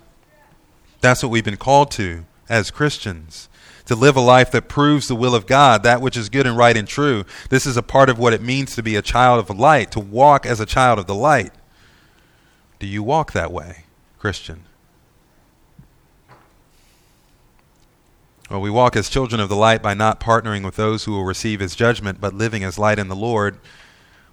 [1.00, 3.48] That's what we've been called to as Christians
[3.84, 6.56] to live a life that proves the will of God, that which is good and
[6.56, 7.24] right and true.
[7.50, 9.92] This is a part of what it means to be a child of the light,
[9.92, 11.52] to walk as a child of the light.
[12.80, 13.84] Do you walk that way,
[14.18, 14.64] Christian?
[18.50, 21.22] Well, we walk as children of the light by not partnering with those who will
[21.22, 23.60] receive his judgment, but living as light in the Lord.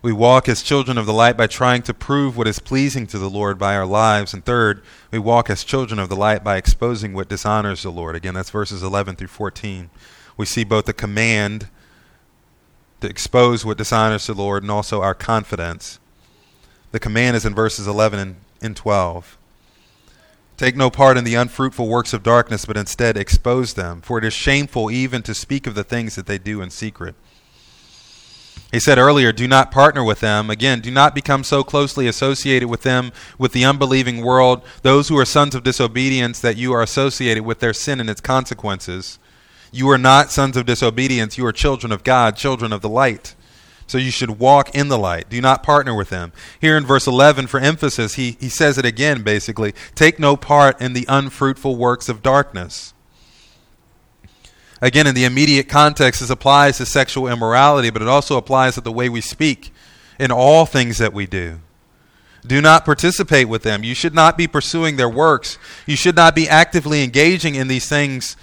[0.02, 3.20] We walk as children of the light by trying to prove what is pleasing to
[3.20, 4.34] the Lord by our lives.
[4.34, 4.82] And third,
[5.12, 8.16] we walk as children of the light by exposing what dishonors the Lord.
[8.16, 9.90] Again, that's verses 11 through 14.
[10.38, 11.68] We see both the command
[13.02, 16.00] to expose what dishonors the Lord and also our confidence
[16.92, 19.38] The command is in verses 11 and, and 12.
[20.56, 24.26] Take no part in the unfruitful works of darkness, but instead expose them, for it
[24.26, 27.16] is shameful even to speak of the things that they do in secret.
[28.72, 30.50] He said earlier, do not partner with them.
[30.50, 35.18] Again, do not become so closely associated with them, with the unbelieving world, those who
[35.18, 39.18] are sons of disobedience, that you are associated with their sin and its consequences.
[39.72, 41.38] You are not sons of disobedience.
[41.38, 43.36] You are children of God, children of the light.
[43.88, 45.30] So you should walk in the light.
[45.30, 46.32] Do not partner with them.
[46.62, 49.74] Here in verse 11, for emphasis, he, he says it again, basically.
[49.96, 52.94] Take no part in the unfruitful works of darkness.
[54.82, 58.82] Again, in the immediate context, this applies to sexual immorality, but it also applies to
[58.82, 59.74] the way we speak
[60.20, 61.60] in all things that we do.
[62.46, 63.84] Do not participate with them.
[63.84, 65.58] You should not be pursuing their works.
[65.86, 68.38] You should not be actively engaging in these things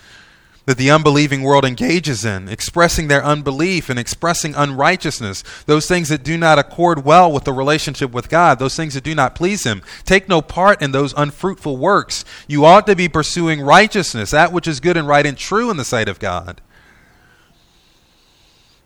[0.67, 6.25] that the unbelieving world engages in, expressing their unbelief and expressing unrighteousness, those things that
[6.25, 9.65] do not accord well with the relationship with God, those things that do not please
[9.65, 9.81] Him.
[10.05, 12.25] Take no part in those unfruitful works.
[12.49, 15.77] You ought to be pursuing righteousness, that which is good and right and true in
[15.77, 16.61] the sight of God.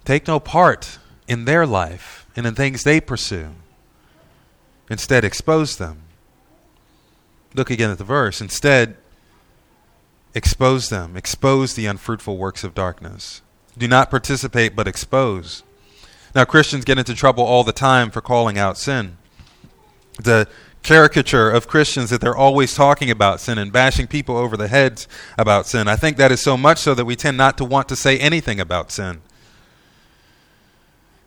[0.04, 3.50] Take no part in their life and in things they pursue.
[4.90, 6.02] Instead, expose them.
[7.54, 8.40] Look again at the verse.
[8.40, 8.96] Instead,
[10.34, 11.16] Expose them.
[11.16, 13.42] Expose the unfruitful works of darkness.
[13.76, 15.62] Do not participate, but expose.
[16.34, 19.16] Now, Christians get into trouble all the time for calling out sin.
[20.22, 20.46] The
[20.82, 25.08] caricature of Christians that they're always talking about sin and bashing people over the heads
[25.36, 25.88] about sin.
[25.88, 28.18] I think that is so much so that we tend not to want to say
[28.18, 29.22] anything about sin.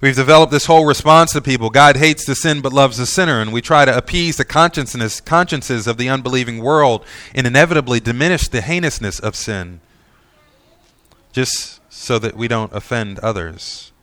[0.03, 1.69] We've developed this whole response to people.
[1.69, 5.87] God hates the sin but loves the sinner, and we try to appease the consciences
[5.87, 9.79] of the unbelieving world and inevitably diminish the heinousness of sin
[11.31, 13.93] just so that we don't offend others.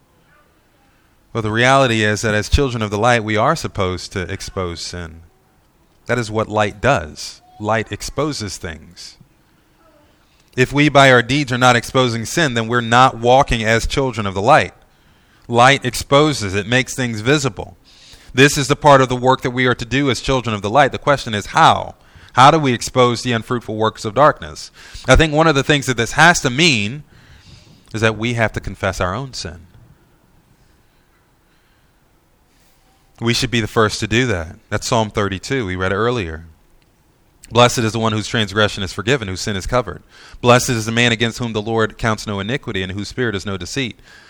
[1.35, 4.81] Well, the reality is that as children of the light, we are supposed to expose
[4.81, 5.21] sin.
[6.07, 7.43] That is what light does.
[7.61, 9.19] Light exposes things.
[10.57, 14.27] If we, by our deeds, are not exposing sin, then we're not walking as children
[14.27, 14.73] of the light.
[15.51, 17.77] Light exposes, it makes things visible.
[18.33, 20.63] This is the part of the work that we are to do as children of
[20.63, 20.93] the light.
[20.93, 21.97] The question is how?
[22.35, 24.71] How do we expose the unfruitful works of darkness?
[25.09, 27.03] I think one of the things that this has to mean
[27.93, 29.67] is that we have to confess our own sin.
[33.21, 34.57] We should be the first to do that.
[34.71, 35.67] That's Psalm 32.
[35.67, 36.47] We read it earlier.
[37.51, 40.05] Blessed is the one whose transgression is forgiven, whose sin is covered.
[40.41, 43.45] Blessed is the man against whom the Lord counts no iniquity, and whose spirit is
[43.45, 43.99] no deceit.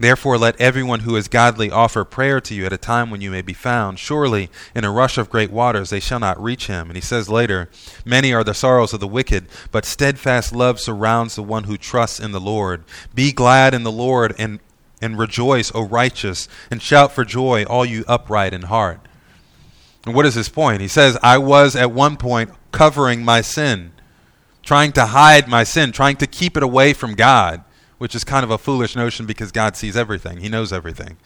[0.00, 3.30] Therefore, let everyone who is godly offer prayer to you at a time when you
[3.30, 3.98] may be found.
[3.98, 6.88] Surely, in a rush of great waters, they shall not reach him.
[6.88, 7.68] And he says later,
[8.02, 12.18] Many are the sorrows of the wicked, but steadfast love surrounds the one who trusts
[12.18, 12.82] in the Lord.
[13.14, 14.60] Be glad in the Lord and,
[15.02, 19.00] and rejoice, O righteous, and shout for joy, all you upright in heart.
[20.06, 20.80] And what is his point?
[20.80, 23.92] He says, I was at one point covering my sin,
[24.62, 27.64] trying to hide my sin, trying to keep it away from God
[28.00, 31.18] which is kind of a foolish notion because God sees everything, He knows everything.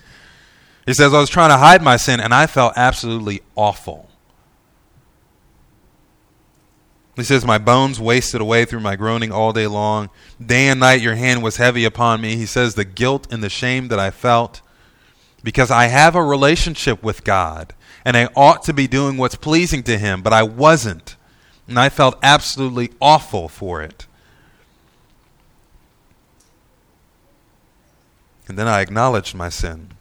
[0.84, 4.10] He says, I was trying to hide my sin and I felt absolutely awful.
[7.14, 10.10] He says, My bones wasted away through my groaning all day long.
[10.44, 12.34] Day and night your hand was heavy upon me.
[12.34, 14.60] He says, The guilt and the shame that I felt
[15.44, 17.72] because I have a relationship with God
[18.04, 21.14] and I ought to be doing what's pleasing to Him, but I wasn't.
[21.68, 24.06] And I felt absolutely awful for it.
[28.46, 29.92] And then I acknowledged my sin.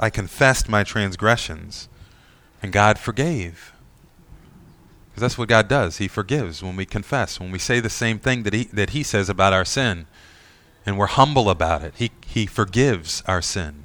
[0.00, 1.88] I confessed my transgressions,
[2.62, 3.72] and God forgave.
[5.10, 5.98] Because that's what God does.
[5.98, 9.02] He forgives when we confess, when we say the same thing that He, that he
[9.02, 10.06] says about our sin,
[10.86, 11.94] and we're humble about it.
[11.96, 13.84] He, he forgives our sin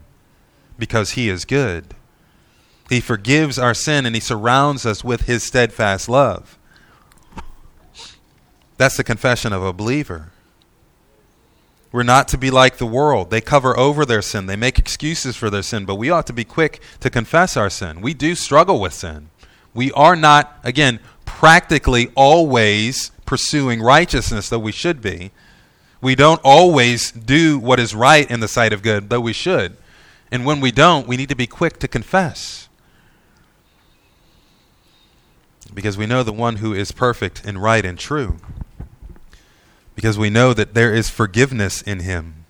[0.78, 1.96] because He is good.
[2.90, 6.58] He forgives our sin, and He surrounds us with His steadfast love.
[8.78, 10.33] That's the confession of a believer.
[11.94, 13.30] We're not to be like the world.
[13.30, 16.34] They cover over their sin, they make excuses for their sin, but we ought to
[16.34, 18.02] be quick to confess our sin.
[18.02, 19.30] We do struggle with sin.
[19.76, 25.32] We are not, again, practically always pursuing righteousness, though we should be.
[26.02, 29.78] We don't always do what is right in the sight of good, though we should.
[30.32, 32.70] And when we don't, we need to be quick to confess.
[35.72, 38.40] Because we know the one who is perfect and right and true
[39.96, 42.46] because we know that there is forgiveness in him.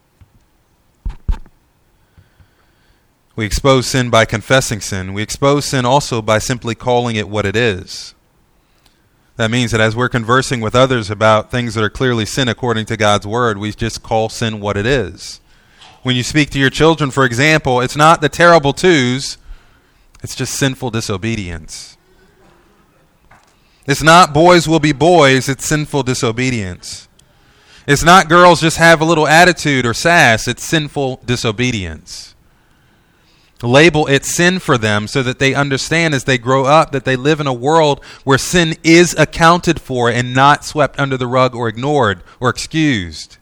[3.36, 5.14] We expose sin by confessing sin.
[5.14, 8.14] We expose sin also by simply calling it what it is.
[9.36, 12.86] That means that as we're conversing with others about things that are clearly sin according
[12.86, 15.39] to God's word, we just call sin what it is.
[16.04, 19.38] When you speak to your children, for example, it's not the terrible twos,
[20.22, 21.98] it's just sinful disobedience.
[23.88, 27.08] It's not boys will be boys, it's sinful disobedience.
[27.86, 32.34] It's not girls just have a little attitude or sass, it's sinful disobedience
[33.68, 37.16] label it sin for them so that they understand as they grow up that they
[37.16, 41.56] live in a world where sin is accounted for and not swept under the rug
[41.56, 43.38] or ignored or excused.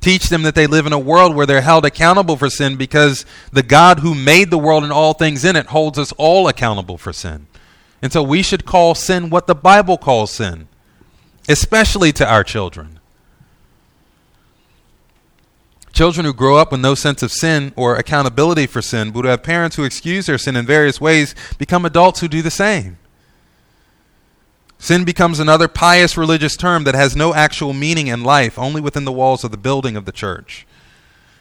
[0.00, 3.26] Teach them that they live in a world where they're held accountable for sin because
[3.52, 6.96] the God who made the world and all things in it holds us all accountable
[6.96, 7.46] for sin.
[8.00, 10.68] And so we should call sin what the Bible calls sin,
[11.50, 13.00] especially to our children.
[15.92, 19.28] Children who grow up with no sense of sin or accountability for sin, but who
[19.28, 22.96] have parents who excuse their sin in various ways, become adults who do the same.
[24.78, 29.04] Sin becomes another pious religious term that has no actual meaning in life, only within
[29.04, 30.66] the walls of the building of the church.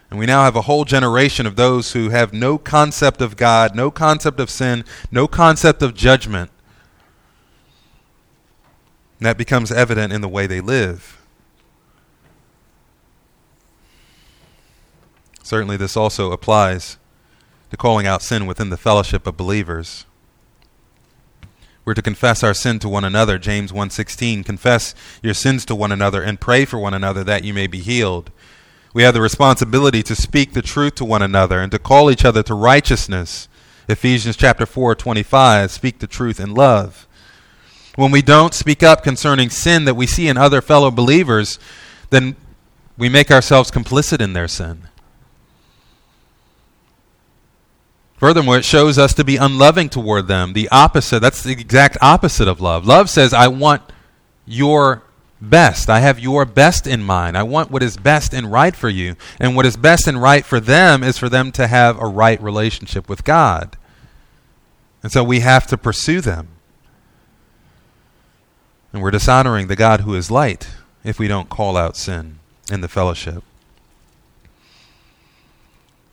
[0.10, 3.76] And we now have a whole generation of those who have no concept of God,
[3.76, 6.50] no concept of sin, no concept of judgment.
[9.20, 11.18] And that becomes evident in the way they live.
[15.44, 16.98] Certainly, this also applies
[17.72, 20.06] to calling out sin within the fellowship of believers.
[21.84, 24.94] We're to confess our sin to one another, James 1:16, confess
[25.24, 28.32] your sins to one another and pray for one another that you may be healed.
[28.94, 32.26] We have the responsibility to speak the truth to one another and to call each
[32.26, 33.48] other to righteousness.
[33.88, 37.08] Ephesians chapter 4:25, speak the truth in love.
[38.00, 41.60] When we don't speak up concerning sin that we see in other fellow believers,
[42.12, 42.38] then
[42.98, 44.88] we make ourselves complicit in their sin.
[48.16, 50.54] Furthermore, it shows us to be unloving toward them.
[50.54, 52.88] The opposite, that's the exact opposite of love.
[52.88, 53.82] Love says, I want
[54.46, 55.04] your
[55.42, 55.90] best.
[55.90, 57.38] I have your best in mind.
[57.38, 59.18] I want what is best and right for you.
[59.42, 62.42] And what is best and right for them is for them to have a right
[62.42, 63.76] relationship with God.
[65.04, 66.48] And so we have to pursue them.
[68.92, 70.70] And we're dishonoring the God who is light
[71.04, 72.40] if we don't call out sin
[72.72, 73.44] in the fellowship.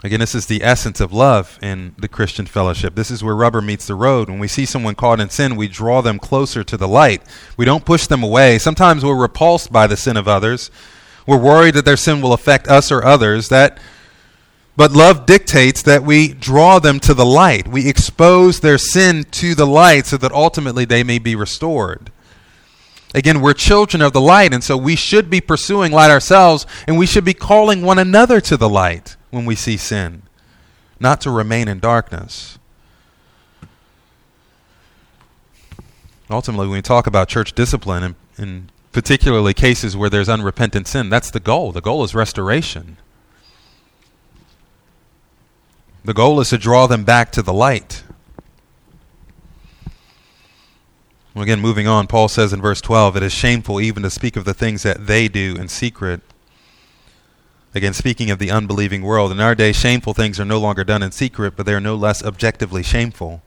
[0.05, 2.95] Again, this is the essence of love in the Christian fellowship.
[2.95, 4.29] This is where rubber meets the road.
[4.29, 7.22] When we see someone caught in sin, we draw them closer to the light.
[7.57, 8.59] We don't push them away.
[8.59, 10.70] Sometimes we're repulsed by the sin of others.
[11.27, 13.49] We're worried that their sin will affect us or others.
[13.49, 13.79] That
[14.77, 17.66] but love dictates that we draw them to the light.
[17.66, 22.12] We expose their sin to the light so that ultimately they may be restored.
[23.15, 26.99] Again, we're children of the light, and so we should be pursuing light ourselves, and
[26.99, 30.23] we should be calling one another to the light when we see sin,
[30.99, 32.59] not to remain in darkness.
[36.29, 41.09] Ultimately, when we talk about church discipline, and, in particularly cases where there's unrepentant sin,
[41.09, 41.71] that's the goal.
[41.71, 42.97] The goal is restoration.
[46.05, 48.03] The goal is to draw them back to the light.
[51.37, 54.37] Well, again, moving on, Paul says in verse 12, It is shameful even to speak
[54.37, 56.22] of the things that they do in secret.
[57.74, 61.03] Again, speaking of the unbelieving world, in our day, shameful things are no longer done
[61.03, 63.43] in secret, but they are no less objectively shameful.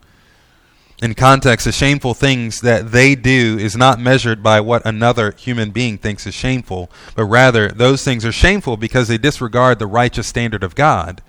[1.02, 5.72] In context, the shameful things that they do is not measured by what another human
[5.72, 10.28] being thinks is shameful, but rather those things are shameful because they disregard the righteous
[10.28, 11.24] standard of God,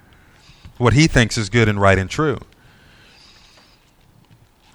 [0.77, 2.39] what he thinks is good and right and true.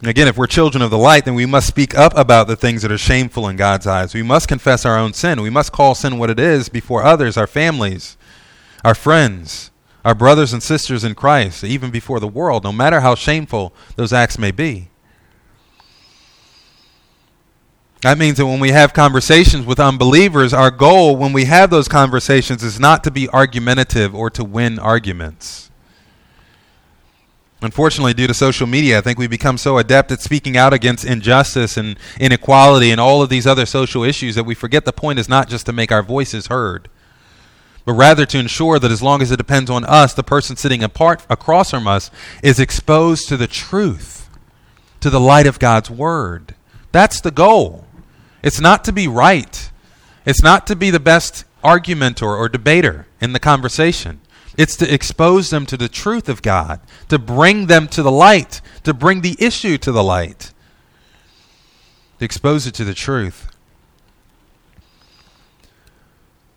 [0.06, 2.84] Again, if we're children of the light, then we must speak up about the things
[2.84, 4.14] that are shameful in God's eyes.
[4.14, 5.42] We must confess our own sin.
[5.42, 8.16] We must call sin what it is before others, our families,
[8.84, 9.72] our friends,
[10.04, 14.14] our brothers and sisters in Christ, even before the world, no matter how shameful those
[14.14, 14.90] acts may be.
[18.04, 21.88] That means that when we have conversations with unbelievers, our goal when we have those
[21.88, 25.72] conversations is not to be argumentative or to win arguments.
[27.62, 31.06] Unfortunately, due to social media, I think we become so adept at speaking out against
[31.06, 35.20] injustice and inequality and all of these other social issues that we forget the point
[35.20, 36.90] is not just to make our voices heard,
[37.86, 40.84] but rather to ensure that as long as it depends on us, the person sitting
[40.84, 42.12] apart across from us
[42.44, 44.30] is exposed to the truth,
[45.00, 46.56] to the light of God's word.
[46.92, 47.86] That's the goal.
[48.44, 49.72] It's not to be right.
[50.26, 54.20] It's not to be the best argumenter or debater in the conversation.
[54.58, 56.80] It's to expose them to the truth of God,
[57.10, 60.52] to bring them to the light, to bring the issue to the light,
[62.20, 63.48] to expose it to the truth.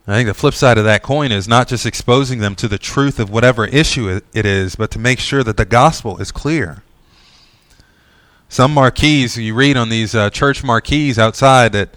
[0.06, 2.78] I think the flip side of that coin is not just exposing them to the
[2.78, 6.82] truth of whatever issue it is, but to make sure that the gospel is clear.
[8.48, 11.90] Some marquees you read on these uh, church marquees outside that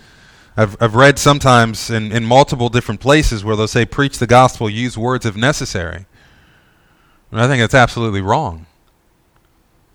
[0.58, 4.70] I've, I've read sometimes in, in multiple different places where they'll say, preach the gospel,
[4.70, 6.06] use words if necessary.
[7.32, 8.66] And I think that's absolutely wrong.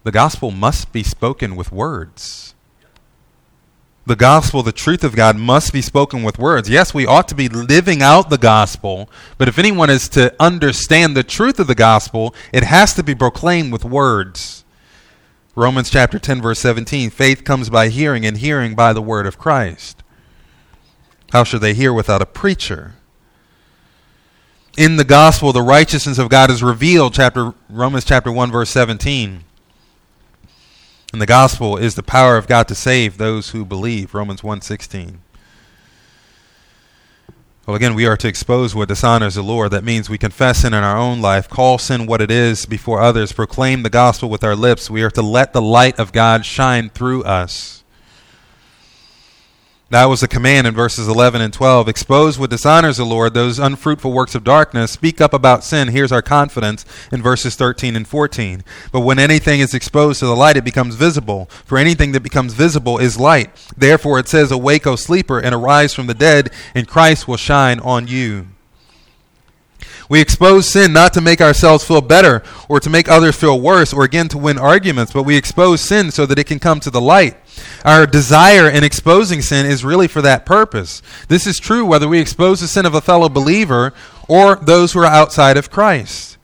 [0.05, 2.55] The gospel must be spoken with words.
[4.07, 6.71] The gospel, the truth of God, must be spoken with words.
[6.71, 11.17] Yes, we ought to be living out the gospel, but if anyone is to understand
[11.17, 14.65] the truth of the gospel, it has to be proclaimed with words.
[15.57, 19.39] Romans chapter 10 verse 17, faith comes by hearing and hearing by the word of
[19.39, 20.05] Christ.
[21.33, 22.95] How shall they hear without a preacher?
[24.77, 29.43] In the gospel the righteousness of God is revealed, chapter Romans chapter 1 verse 17.
[31.13, 35.21] And the gospel is the power of God to save those who believe, Romans 1:16.
[37.67, 39.73] Well, again, we are to expose what dishonors the Lord.
[39.73, 43.01] That means we confess sin in our own life, call sin what it is before
[43.01, 44.89] others, proclaim the gospel with our lips.
[44.89, 47.83] We are to let the light of God shine through us.
[49.89, 51.89] That was the command in verses 11 and 12.
[51.89, 54.91] Expose what dishonors the Lord, those unfruitful works of darkness.
[54.91, 55.89] Speak up about sin.
[55.89, 58.65] Here's our confidence in verses 13 and 14.
[58.91, 61.47] But when anything is exposed to the light, it becomes visible.
[61.65, 63.51] For anything that becomes visible is light.
[63.77, 67.79] Therefore it says, Awake, O sleeper, and arise from the dead, and Christ will shine
[67.79, 68.49] on you.
[70.09, 73.93] We expose sin not to make ourselves feel better or to make others feel worse
[73.93, 76.91] or again to win arguments, but we expose sin so that it can come to
[76.91, 77.37] the light.
[77.85, 81.03] Our desire in exposing sin is really for that purpose.
[81.29, 83.93] This is true whether we expose the sin of a fellow believer
[84.29, 86.37] or those who are outside of Christ.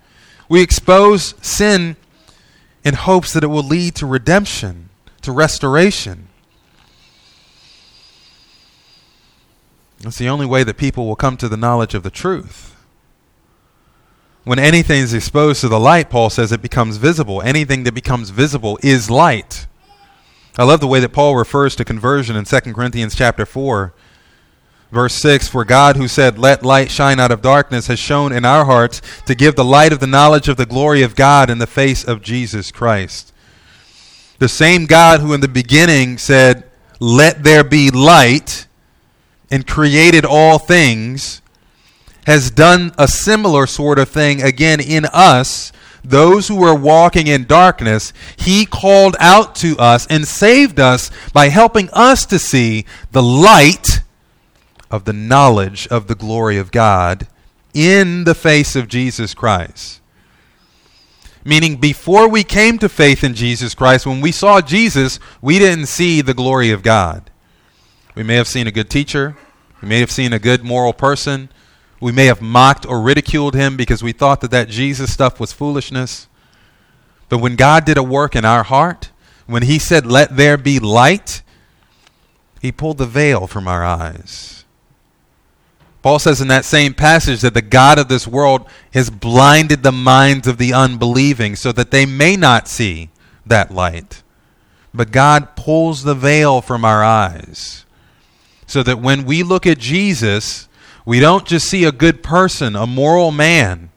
[0.48, 1.96] We expose sin
[2.84, 4.88] in hopes that it will lead to redemption,
[5.22, 6.28] to restoration.
[10.00, 12.74] That's the only way that people will come to the knowledge of the truth.
[14.44, 17.40] When anything is exposed to the light, Paul says it becomes visible.
[17.42, 19.66] Anything that becomes visible is light.
[20.58, 23.94] I love the way that Paul refers to conversion in 2 Corinthians chapter 4.
[24.90, 28.44] Verse 6 For God, who said, Let light shine out of darkness, has shown in
[28.44, 31.58] our hearts to give the light of the knowledge of the glory of God in
[31.58, 33.32] the face of Jesus Christ.
[34.40, 36.68] The same God who in the beginning said,
[36.98, 38.66] Let there be light,
[39.52, 41.41] and created all things
[42.26, 45.72] has done a similar sort of thing again in us,
[46.04, 48.12] those who were walking in darkness.
[48.36, 54.00] He called out to us and saved us by helping us to see the light
[54.90, 57.26] of the knowledge of the glory of God
[57.74, 60.00] in the face of Jesus Christ.
[61.44, 65.86] Meaning, before we came to faith in Jesus Christ, when we saw Jesus, we didn't
[65.86, 67.30] see the glory of God.
[68.14, 69.36] We may have seen a good teacher,
[69.80, 71.48] we may have seen a good moral person,
[72.02, 75.52] we may have mocked or ridiculed him because we thought that that Jesus stuff was
[75.52, 76.26] foolishness.
[77.28, 79.10] But when God did a work in our heart,
[79.46, 81.42] when he said, Let there be light,
[82.60, 84.64] he pulled the veil from our eyes.
[86.02, 89.92] Paul says in that same passage that the God of this world has blinded the
[89.92, 93.10] minds of the unbelieving so that they may not see
[93.46, 94.24] that light.
[94.92, 97.86] But God pulls the veil from our eyes
[98.66, 100.68] so that when we look at Jesus,
[101.04, 103.90] we don't just see a good person, a moral man.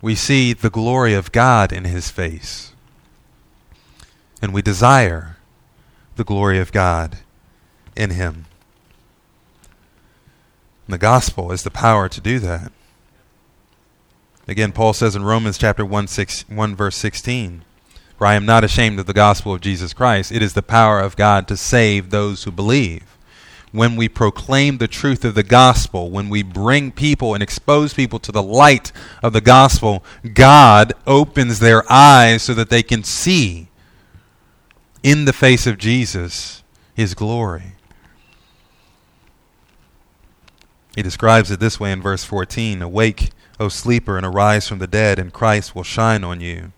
[0.00, 2.72] We see the glory of God in his face.
[4.40, 5.36] And we desire
[6.16, 7.18] the glory of God
[7.96, 8.46] in him.
[10.86, 12.70] And the gospel is the power to do that.
[14.46, 17.64] Again, Paul says in Romans chapter 1, 6, 1 verse 16,
[18.18, 20.30] For I am not ashamed of the gospel of Jesus Christ.
[20.30, 23.13] It is the power of God to save those who believe
[23.74, 28.20] when we proclaim the truth of the gospel, when we bring people and expose people
[28.20, 33.66] to the light of the gospel, God opens their eyes so that they can see
[35.02, 36.62] in the face of Jesus
[36.94, 37.72] his glory.
[40.94, 44.86] He describes it this way in verse 14 Awake, O sleeper, and arise from the
[44.86, 46.70] dead, and Christ will shine on you.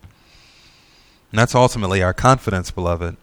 [1.31, 3.17] And that's ultimately our confidence, beloved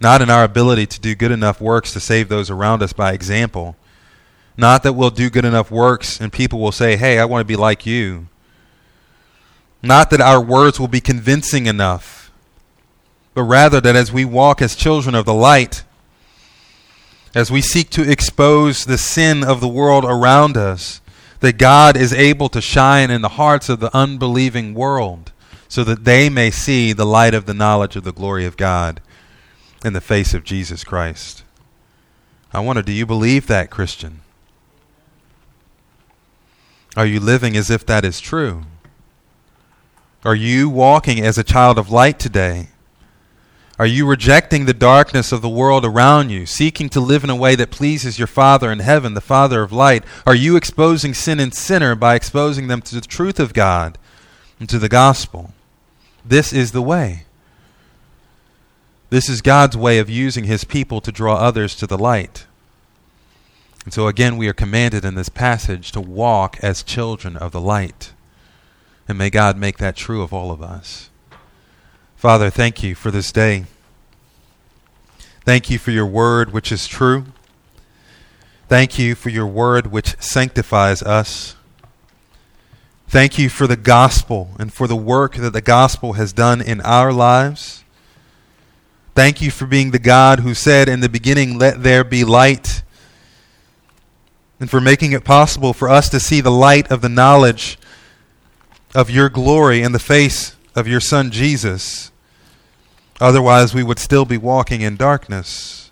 [0.00, 3.12] not in our ability to do good enough works to save those around us by
[3.12, 3.76] example.
[4.56, 7.44] Not that we'll do good enough works and people will say, hey, I want to
[7.44, 8.28] be like you.
[9.82, 12.30] Not that our words will be convincing enough,
[13.34, 15.84] but rather that as we walk as children of the light,
[17.34, 21.00] as we seek to expose the sin of the world around us,
[21.40, 25.32] that God is able to shine in the hearts of the unbelieving world
[25.68, 29.00] so that they may see the light of the knowledge of the glory of God
[29.84, 31.42] in the face of Jesus Christ.
[32.52, 34.20] I wonder, do you believe that, Christian?
[36.96, 38.64] Are you living as if that is true?
[40.24, 42.68] Are you walking as a child of light today?
[43.78, 47.36] Are you rejecting the darkness of the world around you, seeking to live in a
[47.36, 50.04] way that pleases your Father in heaven, the Father of light?
[50.26, 53.96] Are you exposing sin and sinner by exposing them to the truth of God
[54.58, 55.54] and to the gospel?
[56.22, 57.24] This is the way.
[59.10, 62.46] This is God's way of using his people to draw others to the light.
[63.84, 67.60] And so again, we are commanded in this passage to walk as children of the
[67.60, 68.12] light.
[69.08, 71.10] And may God make that true of all of us.
[72.16, 73.64] Father, thank you for this day.
[75.44, 77.24] Thank you for your word, which is true.
[78.68, 81.56] Thank you for your word, which sanctifies us.
[83.08, 86.80] Thank you for the gospel and for the work that the gospel has done in
[86.82, 87.82] our lives.
[89.14, 92.82] Thank you for being the God who said in the beginning, Let there be light,
[94.60, 97.78] and for making it possible for us to see the light of the knowledge
[98.94, 102.12] of your glory in the face of your Son Jesus.
[103.20, 105.90] Otherwise, we would still be walking in darkness.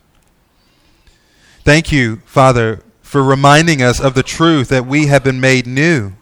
[1.64, 6.12] Thank you, Father, for reminding us of the truth that we have been made new,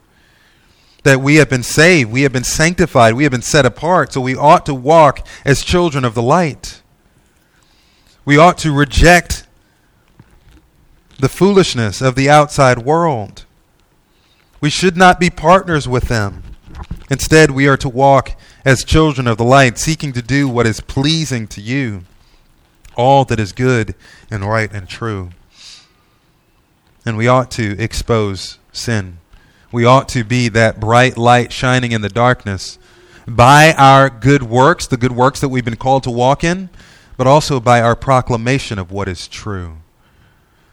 [1.05, 4.21] that we have been saved, we have been sanctified, we have been set apart, so
[4.21, 6.83] we ought to walk as children of the light.
[8.27, 9.47] We ought to reject
[11.21, 13.45] the foolishness of the outside world.
[14.61, 16.43] We should not be partners with them.
[17.09, 20.81] Instead, we are to walk as children of the light, seeking to do what is
[20.81, 22.03] pleasing to you,
[22.97, 23.95] all that is good
[24.29, 25.31] and right and true.
[27.07, 29.19] And we ought to expose sin.
[29.71, 32.77] We ought to be that bright light shining in the darkness
[33.29, 36.71] by our good works, the good works that we've been called to walk in,
[37.17, 39.79] but also by our proclamation of what is true.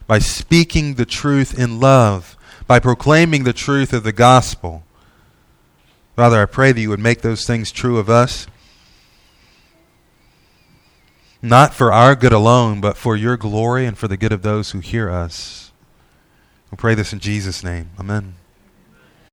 [0.08, 2.38] By speaking the truth in love,
[2.68, 4.84] by proclaiming the truth of the gospel
[6.16, 8.46] Father, I pray that you would make those things true of us,
[11.42, 14.72] not for our good alone, but for your glory and for the good of those
[14.72, 15.72] who hear us.
[16.70, 17.90] We pray this in Jesus' name.
[18.00, 18.36] Amen.